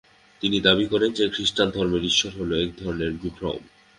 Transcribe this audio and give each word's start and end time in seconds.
তিনি 0.41 0.57
দাবী 0.61 0.85
করেন 0.87 1.11
যে 1.13 1.25
খ্রিস্টধর্মের 1.29 2.03
ঈশ্বর 2.03 2.31
হল 2.39 2.51
এক 2.63 2.69
ধরনের 2.77 3.11
বিভ্রম। 3.13 3.61